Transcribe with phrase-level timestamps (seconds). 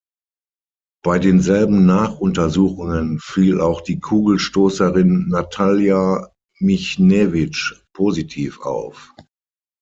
[1.05, 9.13] Bei denselben Nachuntersuchungen fiel auch die Kugelstoßerin Natallja Michnewitsch positiv auf.